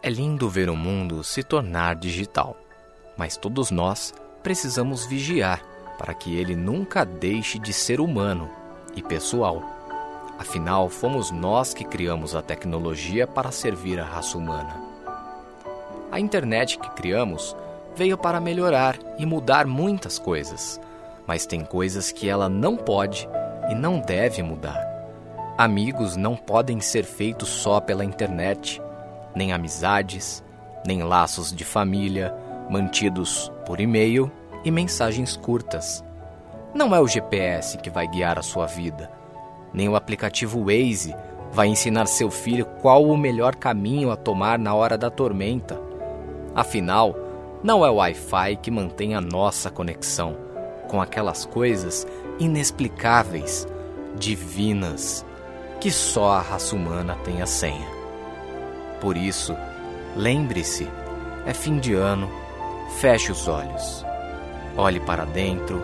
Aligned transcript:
É 0.00 0.08
lindo 0.08 0.48
ver 0.48 0.70
o 0.70 0.76
mundo 0.76 1.24
se 1.24 1.42
tornar 1.42 1.96
digital, 1.96 2.56
mas 3.16 3.36
todos 3.36 3.72
nós 3.72 4.14
precisamos 4.44 5.04
vigiar 5.04 5.60
para 5.98 6.14
que 6.14 6.36
ele 6.36 6.54
nunca 6.54 7.04
deixe 7.04 7.58
de 7.58 7.72
ser 7.72 8.00
humano 8.00 8.48
e 8.94 9.02
pessoal. 9.02 9.60
Afinal, 10.38 10.88
fomos 10.88 11.32
nós 11.32 11.74
que 11.74 11.84
criamos 11.84 12.36
a 12.36 12.40
tecnologia 12.40 13.26
para 13.26 13.50
servir 13.50 13.98
a 13.98 14.04
raça 14.04 14.38
humana. 14.38 14.80
A 16.12 16.20
internet 16.20 16.78
que 16.78 16.90
criamos 16.90 17.56
veio 17.96 18.16
para 18.16 18.40
melhorar 18.40 18.96
e 19.18 19.26
mudar 19.26 19.66
muitas 19.66 20.16
coisas, 20.16 20.80
mas 21.26 21.44
tem 21.44 21.64
coisas 21.64 22.12
que 22.12 22.28
ela 22.28 22.48
não 22.48 22.76
pode 22.76 23.28
e 23.68 23.74
não 23.74 23.98
deve 23.98 24.44
mudar. 24.44 24.80
Amigos 25.58 26.14
não 26.14 26.36
podem 26.36 26.80
ser 26.80 27.02
feitos 27.02 27.48
só 27.48 27.80
pela 27.80 28.04
internet 28.04 28.80
nem 29.38 29.52
amizades, 29.52 30.44
nem 30.84 31.02
laços 31.04 31.52
de 31.52 31.64
família 31.64 32.34
mantidos 32.68 33.50
por 33.64 33.80
e-mail 33.80 34.30
e 34.64 34.70
mensagens 34.70 35.36
curtas. 35.36 36.04
Não 36.74 36.94
é 36.94 37.00
o 37.00 37.06
GPS 37.06 37.78
que 37.78 37.88
vai 37.88 38.08
guiar 38.08 38.38
a 38.38 38.42
sua 38.42 38.66
vida, 38.66 39.10
nem 39.72 39.88
o 39.88 39.94
aplicativo 39.94 40.64
Waze 40.64 41.14
vai 41.52 41.68
ensinar 41.68 42.06
seu 42.06 42.30
filho 42.30 42.66
qual 42.82 43.04
o 43.04 43.16
melhor 43.16 43.54
caminho 43.54 44.10
a 44.10 44.16
tomar 44.16 44.58
na 44.58 44.74
hora 44.74 44.98
da 44.98 45.08
tormenta. 45.08 45.80
Afinal, 46.54 47.16
não 47.62 47.84
é 47.86 47.90
o 47.90 47.94
Wi-Fi 47.94 48.56
que 48.56 48.70
mantém 48.70 49.14
a 49.14 49.20
nossa 49.20 49.70
conexão 49.70 50.36
com 50.88 51.00
aquelas 51.00 51.44
coisas 51.44 52.06
inexplicáveis, 52.38 53.68
divinas, 54.16 55.24
que 55.80 55.90
só 55.90 56.32
a 56.32 56.40
raça 56.40 56.74
humana 56.74 57.16
tem 57.24 57.40
a 57.40 57.46
senha. 57.46 57.97
Por 59.00 59.16
isso, 59.16 59.56
lembre-se: 60.16 60.88
é 61.46 61.54
fim 61.54 61.78
de 61.78 61.94
ano, 61.94 62.30
feche 62.98 63.30
os 63.30 63.48
olhos, 63.48 64.04
olhe 64.76 65.00
para 65.00 65.24
dentro 65.24 65.82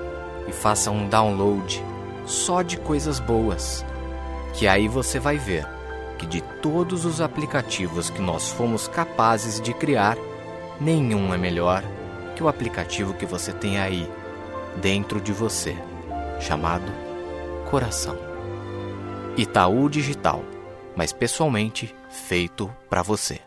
e 0.49 0.53
faça 0.53 0.91
um 0.91 1.09
download 1.09 1.83
só 2.27 2.63
de 2.63 2.77
coisas 2.77 3.21
boas. 3.21 3.85
Que 4.55 4.69
aí 4.69 4.89
você 4.89 5.19
vai 5.19 5.37
ver 5.37 5.67
que 6.19 6.27
de 6.27 6.41
todos 6.41 7.05
os 7.05 7.21
aplicativos 7.21 8.09
que 8.09 8.21
nós 8.21 8.51
fomos 8.51 8.87
capazes 8.87 9.61
de 9.61 9.75
criar, 9.75 10.17
nenhum 10.81 11.35
é 11.35 11.39
melhor 11.39 11.83
que 12.37 12.43
o 12.43 12.49
aplicativo 12.49 13.15
que 13.15 13.27
você 13.27 13.53
tem 13.53 13.81
aí, 13.81 14.09
dentro 14.81 15.21
de 15.21 15.33
você, 15.33 15.77
chamado 16.41 16.91
Coração. 17.69 18.17
Itaú 19.37 19.89
Digital 19.89 20.45
mas 20.97 21.13
pessoalmente 21.13 21.95
feito 22.15 22.75
para 22.89 23.03
você. 23.03 23.41